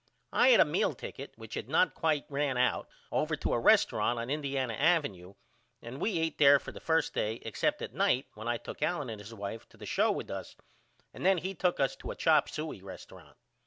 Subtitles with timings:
[0.33, 4.17] I had a meal ticket which had not quite ran out over to a resturunt
[4.17, 5.07] on Indiana Ave
[5.79, 9.11] and we eat there for the first day except at night when I took Allen
[9.11, 10.55] and his wife to the show with us
[11.13, 13.35] and then he took us to a chop suye resturunt.